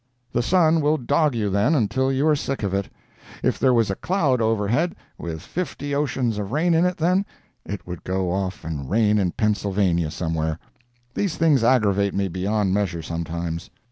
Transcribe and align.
The 0.31 0.41
sun 0.41 0.81
will 0.81 0.97
dog 0.97 1.35
you 1.35 1.51
then 1.51 1.75
until 1.75 2.11
you 2.11 2.27
are 2.27 2.35
sick 2.35 2.63
of 2.63 2.73
it. 2.73 2.89
If 3.43 3.59
there 3.59 3.71
was 3.71 3.91
a 3.91 3.95
cloud 3.95 4.41
overhead 4.41 4.95
with 5.19 5.43
fifty 5.43 5.93
oceans 5.93 6.39
of 6.39 6.51
rain 6.51 6.73
in 6.73 6.85
it, 6.85 6.97
then, 6.97 7.23
it 7.67 7.85
would 7.85 8.03
go 8.03 8.31
off 8.31 8.63
and 8.65 8.89
rain 8.89 9.19
in 9.19 9.31
Pennsylvania 9.33 10.09
somewhere. 10.09 10.57
These 11.13 11.35
things 11.37 11.63
aggravate 11.63 12.15
me 12.15 12.29
beyond 12.29 12.73
measure, 12.73 13.03
sometimes. 13.03 13.69